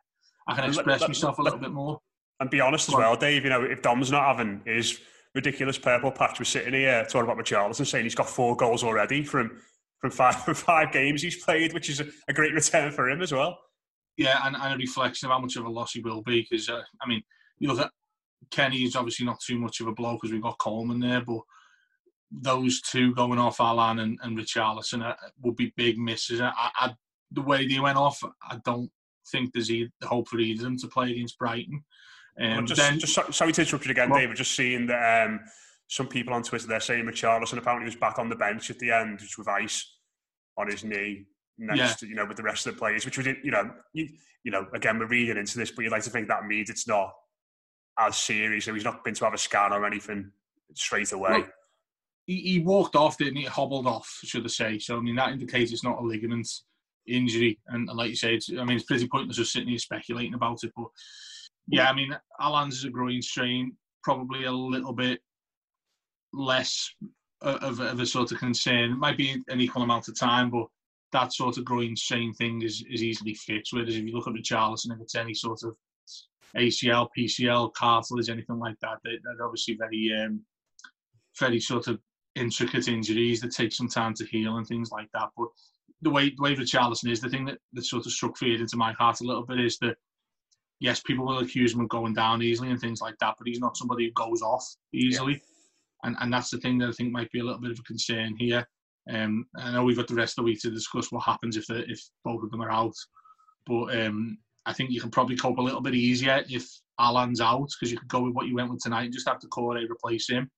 [0.47, 1.99] I can express let, myself a little bit more.
[2.39, 3.43] And be honest as well, Dave.
[3.43, 4.99] You know, if Dom's not having his
[5.35, 9.23] ridiculous purple patch we're sitting here talking about Richarlison, saying he's got four goals already
[9.23, 9.59] from
[9.99, 13.21] from five from five games he's played, which is a, a great return for him
[13.21, 13.57] as well.
[14.17, 16.45] Yeah, and, and a reflection of how much of a loss he will be.
[16.49, 17.23] Because uh, I mean,
[17.59, 17.91] you look at
[18.51, 21.39] Kenny is obviously not too much of a blow because we've got Coleman there, but
[22.41, 26.41] those two going off Allan and, and Richarlison uh, would be big misses.
[26.41, 26.95] I, I,
[27.31, 28.89] the way they went off, I don't
[29.31, 31.83] think there's the hope for either of them to play against Brighton.
[32.41, 34.37] Um, well, just, then, just sorry to interrupt you again, well, David.
[34.37, 35.39] Just seeing that um,
[35.87, 38.91] some people on Twitter they're saying Richarlison apparently was back on the bench at the
[38.91, 39.85] end, just with ice.
[40.57, 41.25] on his knee
[41.57, 41.93] next yeah.
[41.93, 44.09] to, you know, with the rest of the players, which we did, you know, you,
[44.43, 46.87] you know, again, we're reading into this, but you'd like to think that means it's
[46.87, 47.13] not
[47.99, 48.65] as serious.
[48.65, 50.31] So he's not been to have a scan or anything
[50.73, 51.31] straight away.
[51.31, 51.47] Well,
[52.25, 53.45] he, he walked off, didn't he?
[53.45, 54.79] Hobbled off, should I say.
[54.79, 56.47] So, I mean, that indicates it's not a ligament
[57.07, 57.59] injury.
[57.67, 60.33] And, and like you say, it's, I mean, it's pretty pointless just sitting here speculating
[60.33, 60.71] about it.
[60.75, 60.87] But
[61.67, 65.19] yeah, I mean, Allan's is a groin strain, probably a little bit
[66.33, 66.93] less
[67.41, 68.91] of, of a sort of concern.
[68.91, 70.67] It might be an equal amount of time, but
[71.11, 73.73] that sort of groin strain thing is, is easily fixed.
[73.73, 75.75] Whereas if you look at the Richarlison, if it's any sort of
[76.57, 80.41] ACL, PCL, cartilage, anything like that, they, are obviously very, um,
[81.39, 81.99] very sort of
[82.35, 85.29] intricate injuries that take some time to heal and things like that.
[85.37, 85.47] But
[86.01, 88.77] the way the way Richarlison is, the thing that, that sort of struck fear into
[88.77, 89.95] my heart a little bit is that
[90.79, 93.59] yes, people will accuse him of going down easily and things like that, but he's
[93.59, 95.33] not somebody who goes off easily.
[95.33, 95.39] Yeah.
[96.03, 97.83] And and that's the thing that I think might be a little bit of a
[97.83, 98.67] concern here.
[99.09, 101.67] Um, I know we've got the rest of the week to discuss what happens if
[101.67, 102.95] the, if both of them are out,
[103.65, 106.65] but um, I think you can probably cope a little bit easier if
[106.99, 109.39] Allan's out because you could go with what you went with tonight and just have
[109.39, 110.49] Doucouré replace him.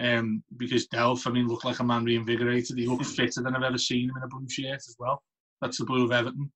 [0.00, 2.78] Um, because Delph, I mean, looked like a man reinvigorated.
[2.78, 5.22] He looked fitter than I've ever seen him in a blue shirt as well.
[5.60, 6.50] That's the blue of Everton.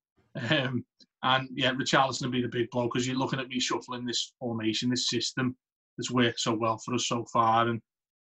[0.49, 0.85] Um,
[1.23, 4.89] and yeah, Richarlison will be the big blow because you're looking at reshuffling this formation,
[4.89, 5.55] this system
[5.97, 7.67] that's worked so well for us so far.
[7.67, 7.81] And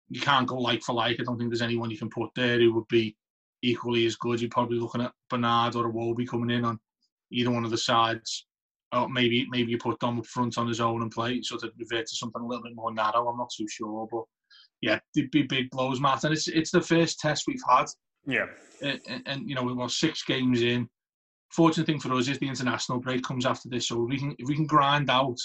[0.09, 1.19] you can't go like for like.
[1.19, 3.15] I don't think there's anyone you can put there who would be
[3.61, 4.39] equally as good.
[4.39, 6.79] You're probably looking at Bernard or Iwobi coming in on
[7.31, 8.45] either one of the sides.
[8.93, 11.73] Or maybe maybe you put Dom up front on his own and play, sort of
[11.77, 13.27] revert to something a little bit more narrow.
[13.27, 14.23] I'm not too sure, but
[14.81, 16.23] yeah, it'd be big blows, Matt.
[16.23, 17.85] And it's it's the first test we've had.
[18.25, 18.45] Yeah.
[18.81, 20.87] And, and, you know, we were six games in.
[21.51, 24.35] Fortunate thing for us is the international break comes after this, so if we can
[24.37, 25.37] if we can grind out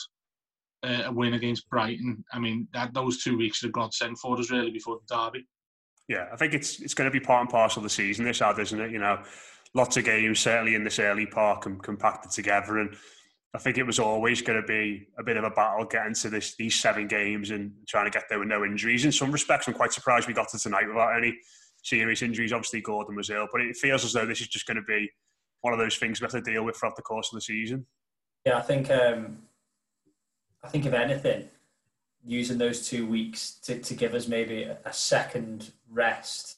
[0.82, 4.36] uh, a win against Brighton, I mean, that those two weeks are a godsend for
[4.38, 5.46] us really before the derby.
[6.08, 8.42] Yeah, I think it's it's going to be part and parcel of the season this
[8.42, 8.90] ad, isn't it?
[8.90, 9.22] You know,
[9.74, 12.96] lots of games certainly in this early part and compacted together, and
[13.54, 16.30] I think it was always going to be a bit of a battle getting to
[16.30, 19.04] this these seven games and trying to get there with no injuries.
[19.04, 21.36] In some respects, I'm quite surprised we got to tonight without any
[21.82, 22.52] serious injuries.
[22.52, 25.10] Obviously, Gordon was ill, but it feels as though this is just going to be
[25.60, 27.86] one of those things we have to deal with throughout the course of the season.
[28.46, 29.42] Yeah, I think um,
[30.64, 31.48] I think if anything,
[32.24, 36.56] using those two weeks to, to give us maybe a, a second rest,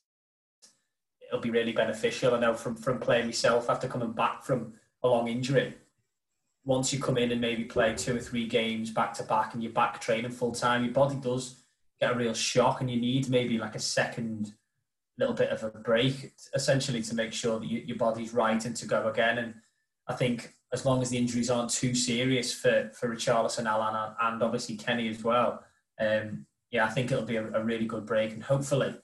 [1.27, 2.35] it'll be really beneficial.
[2.35, 5.75] I know from from playing myself after coming back from a long injury.
[6.65, 9.63] Once you come in and maybe play two or three games back to back and
[9.63, 11.63] you're back training full time, your body does
[12.01, 14.55] get a real shock and you need maybe like a second
[15.19, 18.75] little bit of a break essentially to make sure that you, your body's right and
[18.75, 19.39] to go again.
[19.39, 19.55] And
[20.09, 24.43] I think as long as the injuries aren't too serious for for Richarlison, Allan, and
[24.43, 25.63] obviously Kenny as well.
[26.01, 28.95] Um, yeah, I think it'll be a, a really good break, and hopefully,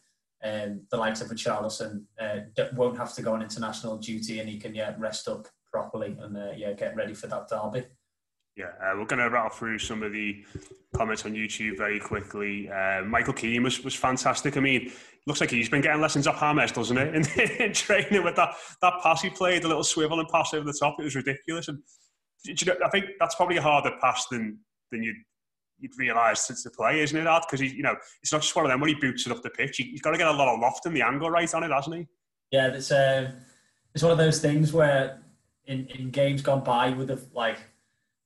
[0.43, 2.41] um, the likes of Richarlison uh,
[2.75, 6.37] won't have to go on international duty, and he can yeah rest up properly and
[6.37, 7.87] uh, yeah get ready for that derby.
[8.57, 10.45] Yeah, uh, we're going to rattle through some of the
[10.95, 12.69] comments on YouTube very quickly.
[12.69, 14.57] Uh, Michael Keane was, was fantastic.
[14.57, 14.93] I mean,
[15.27, 17.15] looks like he's been getting lessons off James, doesn't it?
[17.39, 20.65] In, in, training with that, that pass he played, the little swivel and pass over
[20.65, 21.69] the top, it was ridiculous.
[21.69, 21.79] And
[22.45, 24.59] you know, I think that's probably a harder pass than
[24.91, 25.17] than you'd,
[25.79, 27.43] you'd realise to, to play, isn't it, Ad?
[27.49, 29.51] Because, you know, it's not just one of them when he boots it up the
[29.51, 29.77] pitch.
[29.77, 31.71] He, has got to get a lot of loft and the angle right on it,
[31.71, 32.07] hasn't he?
[32.51, 33.31] Yeah, it's, uh,
[33.95, 35.21] it's one of those things where
[35.71, 37.59] in, in games gone by would have, like,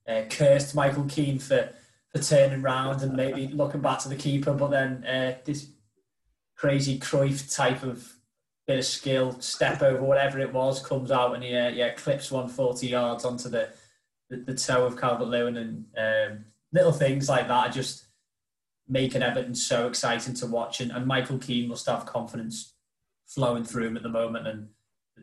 [0.08, 1.70] uh, cursed Michael Keane for,
[2.10, 5.68] for turning round and maybe looking back to the keeper, but then uh, this
[6.56, 8.12] crazy Cruyff type of
[8.66, 12.30] bit of skill, step over, whatever it was, comes out and he uh, yeah clips
[12.30, 13.68] 140 yards onto the,
[14.30, 18.06] the, the toe of Calvert Lewin and um, little things like that are just
[18.88, 20.80] making Everton so exciting to watch.
[20.80, 22.74] And, and Michael Keane must have confidence
[23.26, 24.46] flowing through him at the moment.
[24.46, 24.68] And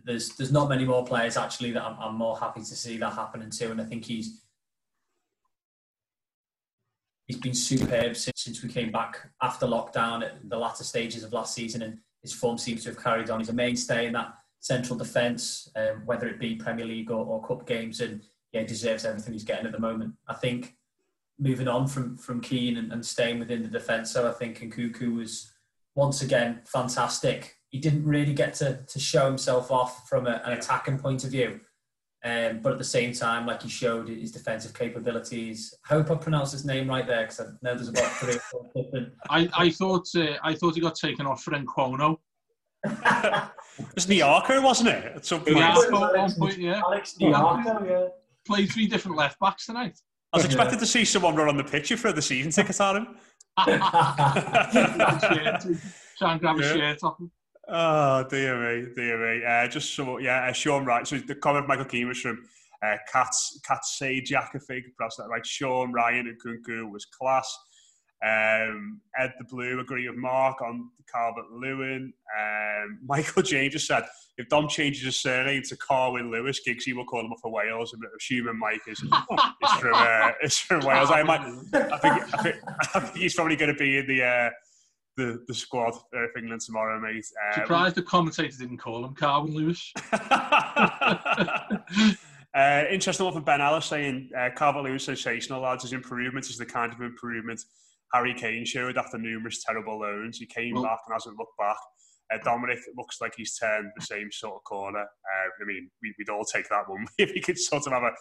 [0.03, 3.13] there's there's not many more players actually that I'm, I'm more happy to see that
[3.13, 3.71] happening to.
[3.71, 4.41] And I think he's
[7.27, 11.33] he's been superb since, since we came back after lockdown at the latter stages of
[11.33, 13.39] last season, and his form seems to have carried on.
[13.39, 17.45] He's a mainstay in that central defence, um, whether it be Premier League or, or
[17.45, 20.13] Cup games, and yeah, deserves everything he's getting at the moment.
[20.27, 20.75] I think
[21.39, 25.15] moving on from from Keane and, and staying within the defence, so I think Nkunku
[25.15, 25.51] was
[25.95, 27.57] once again fantastic.
[27.71, 31.31] He didn't really get to, to show himself off from a, an attacking point of
[31.31, 31.61] view.
[32.23, 35.73] Um, but at the same time, like he showed his defensive capabilities.
[35.89, 38.39] I hope I pronounced his name right there because I know there's about three or
[38.39, 39.13] four different.
[39.29, 42.17] I, I thought uh, I thought he got taken off for Nkono.
[42.85, 42.91] it
[43.95, 45.15] was Nyarko, wasn't it?
[45.15, 45.57] At some point.
[45.57, 46.81] Nyarko, one point, yeah.
[46.85, 48.07] Alex Nyarko, yeah.
[48.45, 49.97] Played three different left backs tonight.
[50.31, 50.81] I was expected yeah.
[50.81, 53.17] to see someone run on the pitch for the season tickets on him.
[56.17, 57.31] Try and grab a shirt off him.
[57.73, 59.45] Oh dear me, dear me.
[59.45, 61.07] Uh, just so yeah, uh, Sean Wright.
[61.07, 62.43] So the comment of Michael Keane was from
[62.83, 65.45] uh, Cats Cats Sajak, I think, perhaps that right.
[65.45, 67.49] Sean Ryan Nkounkou was class.
[68.23, 72.11] Um, Ed the Blue agree with Mark on Calvert Lewin.
[72.37, 74.03] Um, Michael James just said
[74.37, 77.93] if Dom changes his surname to Carwyn Lewis, Giggsy will call him up for Wales.
[77.93, 81.09] I'm assuming Mike is, is from uh, is from Wales.
[81.09, 82.55] I, might, I, think, I, think,
[82.95, 84.49] I think he's probably going to be in the uh,
[85.21, 87.25] the, the squad for England tomorrow, mate.
[87.47, 89.93] Um, Surprised the commentator didn't call him Carwyn Lewis.
[92.55, 95.83] uh, interesting one from Ben Ellis saying uh, Calvert Lewis sensational lads.
[95.83, 97.61] His improvement is the kind of improvement
[98.13, 100.37] Harry Kane showed after numerous terrible loans.
[100.37, 101.77] He came well, back and hasn't looked back.
[102.33, 105.01] Uh, Dominic looks like he's turned the same sort of corner.
[105.01, 108.03] Uh, I mean, we, would all take that one if he could sort of have
[108.03, 108.11] a,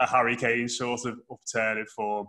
[0.00, 2.26] a Harry Kane sort of upturning form.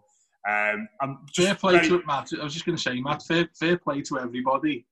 [0.47, 1.89] Um, I'm fair play very...
[1.89, 2.29] to Matt.
[2.39, 4.85] I was just going to say, Matt, fair, fair play to everybody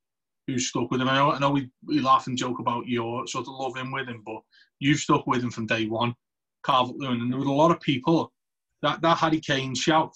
[0.47, 1.09] who's stuck with him.
[1.09, 4.07] I know, I know we, we laugh and joke about your sort of loving with
[4.07, 4.41] him, but
[4.79, 6.13] you've stuck with him from day one.
[6.65, 8.31] Calvert Lewin, and there were a lot of people
[8.81, 10.15] that that Harry Kane shout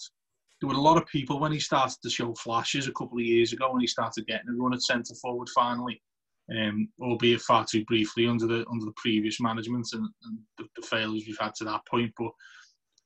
[0.60, 3.24] there were a lot of people when he started to show flashes a couple of
[3.24, 6.02] years ago when he started getting a run at centre forward finally,
[6.56, 10.86] um, albeit far too briefly under the under the previous management and, and the, the,
[10.86, 12.12] failures we've had to that point.
[12.18, 12.32] But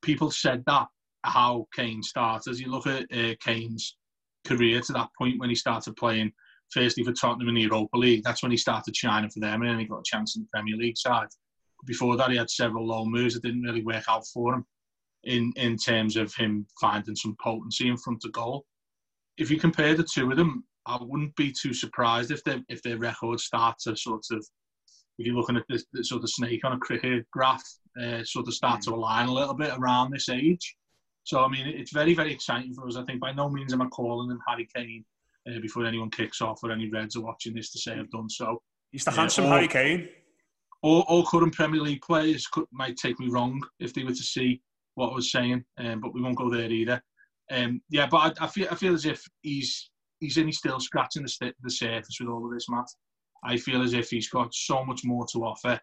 [0.02, 0.86] people said that
[1.24, 2.50] how Kane started.
[2.50, 3.96] As you look at uh, Kane's
[4.46, 6.32] career to that point when he started playing
[6.70, 9.70] firstly for Tottenham in the Europa League, that's when he started shining for them and
[9.70, 11.28] then he got a chance in the Premier League side.
[11.86, 14.66] Before that, he had several loan moves that didn't really work out for him
[15.24, 18.64] in in terms of him finding some potency in front of goal.
[19.38, 22.82] If you compare the two of them, I wouldn't be too surprised if they if
[22.82, 24.44] their records start to sort of,
[25.18, 27.62] if you're looking at this, this sort of snake on a cricket graph,
[28.00, 28.94] uh, sort of start to mm.
[28.94, 30.76] align a little bit around this age.
[31.24, 32.96] So I mean, it's very very exciting for us.
[32.96, 35.04] I think by no means am I calling him Harry Kane
[35.48, 38.28] uh, before anyone kicks off or any Reds are watching this to say I've done
[38.28, 38.60] so.
[38.90, 40.08] He's the handsome or, Harry Kane.
[40.82, 44.16] All, all current Premier League players could, might take me wrong if they were to
[44.16, 44.60] see
[44.94, 47.00] what I was saying, um, but we won't go there either.
[47.50, 51.22] Um, yeah, but I, I, feel I feel as if he's he's only still scratching
[51.22, 52.86] the, the surface with all of this, Matt.
[53.44, 55.80] I feel as if he's got so much more to offer,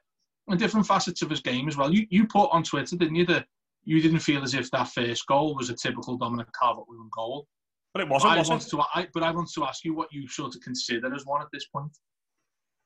[0.47, 1.93] and different facets of his game as well.
[1.93, 3.45] You you put on Twitter, didn't you, that
[3.89, 7.47] you didn't feel as if that first goal was a typical Dominic Calvert-Lewin goal.
[7.91, 8.34] But it wasn't.
[8.34, 10.62] I was want to, I, but I want to ask you what you sort of
[10.62, 11.89] consider as one at this point.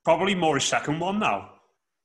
[0.05, 1.49] Probably more a second one now.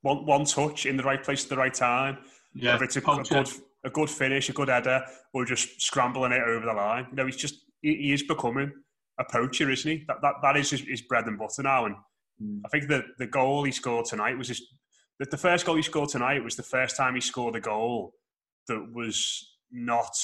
[0.03, 2.19] One one touch in the right place at the right time.
[2.55, 3.49] Yeah, Whether it's a, a good
[3.85, 7.07] a good finish, a good header, or just scrambling it over the line.
[7.11, 8.73] You know, he's just he, he is becoming
[9.21, 10.05] a poacher, isn't he?
[10.09, 11.85] That that, that is his, his bread and butter now.
[11.87, 11.95] And
[12.43, 12.63] mm.
[12.67, 14.65] I think that the goal he scored tonight was just
[15.21, 18.15] that the first goal he scored tonight was the first time he scored a goal
[18.69, 20.15] that was not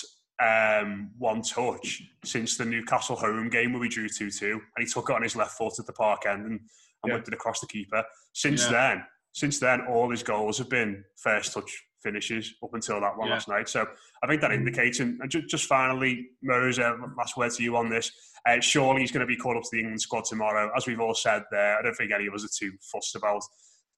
[0.43, 4.53] um, one touch since the Newcastle home game where we drew 2 2.
[4.53, 6.61] And he took it on his left foot at the park end and, and
[7.07, 7.15] yeah.
[7.15, 8.05] whipped it across the keeper.
[8.33, 8.71] Since yeah.
[8.71, 13.29] then, since then, all his goals have been first touch finishes up until that one
[13.29, 13.35] yeah.
[13.35, 13.69] last night.
[13.69, 13.87] So
[14.23, 14.57] I think that mm.
[14.57, 18.13] indicates, and just, just finally, Mose, uh, last word to you on this.
[18.47, 20.71] Uh, surely he's going to be called up to the England squad tomorrow.
[20.77, 23.43] As we've all said there, I don't think any of us are too fussed about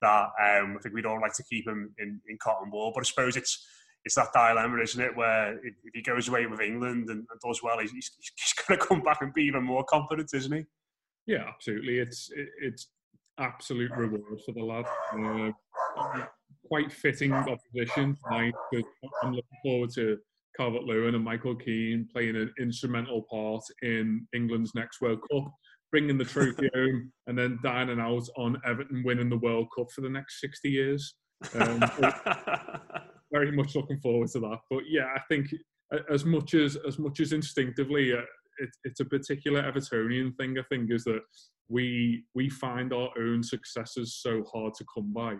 [0.02, 0.28] that.
[0.40, 3.04] Um, I think we'd all like to keep him in, in cotton wool, but I
[3.04, 3.66] suppose it's
[4.07, 7.61] it's that dilemma, isn't it, where if he goes away with England and, and does
[7.61, 10.64] well, he's, he's, he's going to come back and be even more confident, isn't he?
[11.27, 11.99] Yeah, absolutely.
[11.99, 12.87] It's it, it's
[13.38, 14.85] absolute reward for the lad.
[15.12, 16.25] Uh,
[16.69, 18.87] quite fitting opposition tonight because
[19.25, 20.19] I'm looking forward to
[20.57, 25.53] Calvert Lewin and Michael Keane playing an instrumental part in England's next World Cup,
[25.90, 30.03] bringing the trophy home, and then dining out on Everton winning the World Cup for
[30.03, 31.16] the next 60 years.
[31.55, 31.83] Um,
[33.33, 34.59] very much looking forward to that.
[34.71, 35.49] But yeah, I think
[36.11, 38.23] as much as as much as instinctively, uh,
[38.59, 40.59] it, it's a particular Evertonian thing.
[40.59, 41.21] I think is that
[41.69, 45.37] we we find our own successes so hard to come by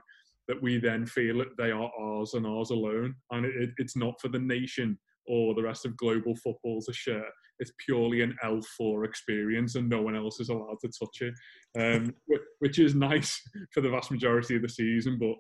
[0.49, 3.15] that we then feel that they are ours and ours alone.
[3.31, 7.25] And it, it's not for the nation or the rest of global football to share.
[7.59, 11.35] It's purely an L4 experience and no one else is allowed to touch it,
[11.81, 12.15] um,
[12.61, 13.41] which is nice
[13.75, 15.19] for the vast majority of the season.
[15.19, 15.35] But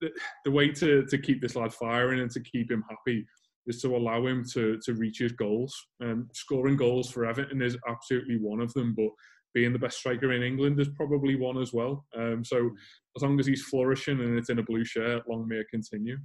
[0.00, 0.10] the,
[0.44, 3.26] the way to, to keep this lad firing and to keep him happy
[3.66, 5.74] is to allow him to, to reach his goals.
[6.00, 9.10] And scoring goals for Everton is absolutely one of them, but
[9.54, 12.04] being the best striker in England is probably one as well.
[12.16, 12.70] Um, so
[13.16, 16.18] as long as he's flourishing and it's in a blue shirt, long may it continue.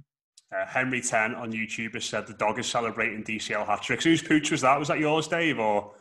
[0.54, 4.04] Uh, Henry 10 on YouTube has said the dog is celebrating DCL hat tricks.
[4.04, 4.78] Whose pooch was that?
[4.78, 5.58] Was that yours, Dave?
[5.58, 5.92] Or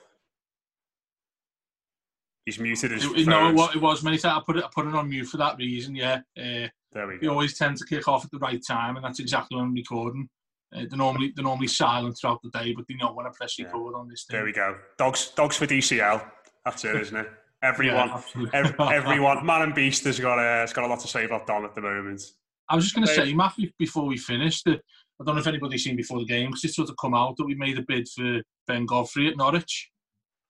[2.46, 4.42] he's muted his it, No, it was many times.
[4.42, 5.96] I put it, I put it on mute for that reason.
[5.96, 7.20] Yeah, uh, there we go.
[7.22, 9.74] We always tend to kick off at the right time, and that's exactly when I'm
[9.74, 10.28] recording.
[10.74, 13.60] Uh, they're normally they're normally silent throughout the day, but they know when I press
[13.60, 14.00] record yeah.
[14.00, 14.24] on this.
[14.24, 14.38] Thing.
[14.38, 14.78] There we go.
[14.98, 16.26] Dogs dogs for DCL.
[16.64, 17.30] That's it, isn't it?
[17.62, 21.08] Everyone, Yeah, ev- everyone, man and beast has got a, has got a lot to
[21.08, 22.22] say about Dom at the moment.
[22.70, 24.82] I was just going to say, Matt, be- before we finish, that
[25.20, 27.38] I don't know if anybody's seen before the game because it's sort of come out
[27.38, 29.90] that we made a bid for Ben Godfrey at Norwich.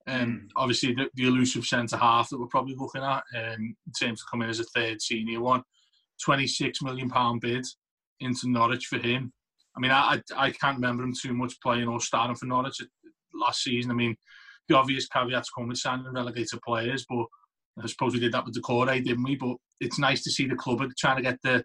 [0.08, 4.22] Um, Obviously, the, the elusive centre half that we're probably looking at um, in terms
[4.22, 5.64] of coming as a third senior one.
[6.28, 7.66] £26 million bid
[8.20, 9.32] into Norwich for him.
[9.76, 12.78] I mean, I, I, I can't remember him too much playing or starting for Norwich
[13.34, 13.92] last season.
[13.92, 14.16] I mean,
[14.68, 17.26] the obvious caveats come with signing relegated players, but
[17.84, 19.36] I suppose we did that with Doucouré, didn't we?
[19.36, 21.64] But it's nice to see the club are trying to get the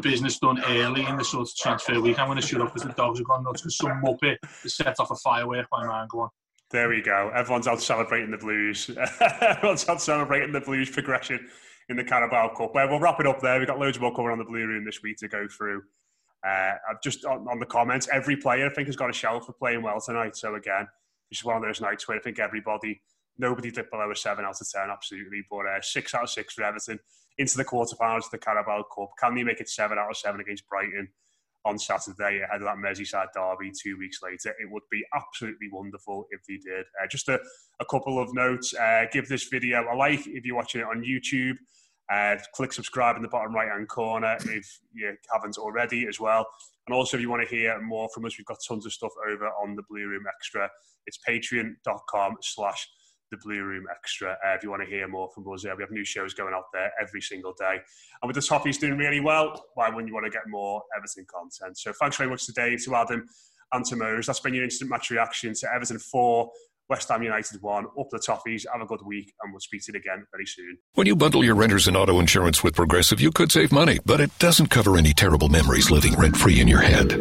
[0.00, 2.18] business done early in the sort of transfer week.
[2.18, 4.76] I'm going to shut up because the dogs have gone nuts because some muppet has
[4.76, 6.06] set off a firework by man.
[6.10, 6.28] Go on.
[6.70, 7.30] There we go.
[7.34, 8.90] Everyone's out celebrating the Blues.
[9.40, 11.48] Everyone's out celebrating the Blues progression
[11.88, 12.74] in the Carabao Cup.
[12.74, 13.58] Well, we'll wrap it up there.
[13.58, 15.82] We've got loads more covered on the Blue Room this week to go through.
[16.46, 16.72] Uh,
[17.02, 19.82] just on, on the comments, every player I think has got a shout for playing
[19.82, 20.36] well tonight.
[20.36, 20.86] So again,
[21.30, 23.00] it's one of those nights where I think everybody,
[23.38, 25.42] nobody dipped below a seven out of ten, absolutely.
[25.50, 27.00] But uh, six out of six for Everton
[27.38, 29.10] into the quarterfinals of the Carabao Cup.
[29.20, 31.08] Can they make it seven out of seven against Brighton?
[31.64, 34.54] on Saturday ahead of that Merseyside derby two weeks later.
[34.60, 36.86] It would be absolutely wonderful if they did.
[37.02, 37.38] Uh, just a,
[37.80, 38.74] a couple of notes.
[38.74, 41.56] Uh, give this video a like if you're watching it on YouTube.
[42.10, 46.46] Uh, click subscribe in the bottom right hand corner if you haven't already as well.
[46.86, 49.12] And also, if you want to hear more from us, we've got tons of stuff
[49.30, 50.70] over on the Blue Room Extra.
[51.06, 52.88] It's patreon.com slash
[53.30, 54.32] the Blue Room Extra.
[54.32, 56.54] Uh, if you want to hear more from us, uh, we have new shows going
[56.54, 57.76] out there every single day.
[58.22, 61.26] And with the Toffees doing really well, why wouldn't you want to get more Everton
[61.30, 61.78] content?
[61.78, 63.26] So thanks very much today to Adam
[63.72, 64.26] and to Mose.
[64.26, 66.50] That's been your instant match reaction to Everton 4,
[66.88, 67.84] West Ham United 1.
[67.84, 68.64] Up the Toffees.
[68.72, 70.78] Have a good week, and we'll speak to you again very soon.
[70.94, 74.20] When you bundle your renters and auto insurance with Progressive, you could save money, but
[74.20, 77.12] it doesn't cover any terrible memories living rent free in your head.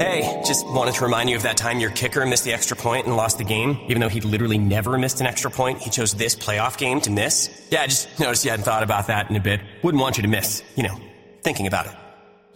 [0.00, 3.06] Hey, just wanted to remind you of that time your kicker missed the extra point
[3.06, 3.76] and lost the game.
[3.88, 7.10] Even though he'd literally never missed an extra point, he chose this playoff game to
[7.10, 7.50] miss.
[7.70, 9.60] Yeah, I just noticed you hadn't thought about that in a bit.
[9.82, 10.96] Wouldn't want you to miss, you know,
[11.42, 11.92] thinking about it.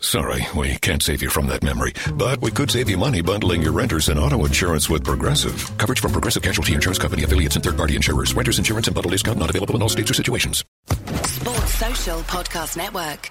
[0.02, 3.62] Sorry, we can't save you from that memory, but we could save you money bundling
[3.62, 5.54] your renters and auto insurance with Progressive.
[5.78, 8.34] Coverage from Progressive Casualty Insurance Company affiliates and third party insurers.
[8.34, 10.64] Renters insurance and bundle discount not available in all states or situations.
[11.24, 13.30] Sports Social Podcast Network.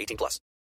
[0.00, 0.40] 18 plus.